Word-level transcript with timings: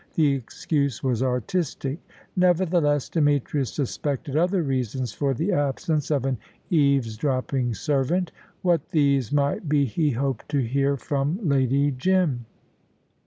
The 0.15 0.33
excuse 0.33 1.03
was 1.03 1.21
artistic. 1.21 1.99
Nevertheless, 2.35 3.07
Demetrius 3.07 3.71
suspected 3.71 4.35
other 4.35 4.63
reasons 4.63 5.13
for 5.13 5.35
the 5.35 5.51
absence 5.51 6.09
of 6.09 6.25
an 6.25 6.39
eavesdropping 6.71 7.75
servant. 7.75 8.31
What 8.63 8.89
these 8.89 9.31
might 9.31 9.69
be 9.69 9.85
he 9.85 10.09
hoped 10.09 10.49
to 10.49 10.57
hear 10.67 10.97
from 10.97 11.39
Lady 11.47 11.91
Jim. 11.91 12.47